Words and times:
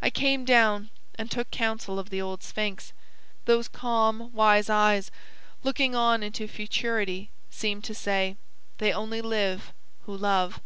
I 0.00 0.08
came 0.08 0.44
down 0.44 0.90
and 1.16 1.28
took 1.28 1.50
counsel 1.50 1.98
of 1.98 2.08
the 2.10 2.22
old 2.22 2.44
Sphinx. 2.44 2.92
Those 3.44 3.66
calm, 3.66 4.30
wise 4.32 4.70
eyes, 4.70 5.10
looking 5.64 5.96
on 5.96 6.22
into 6.22 6.46
futurity, 6.46 7.30
seemed 7.50 7.82
to 7.82 7.92
say: 7.96 8.36
'They 8.78 8.92
only 8.92 9.20
live 9.20 9.72
who 10.06 10.16
love.' 10.16 10.60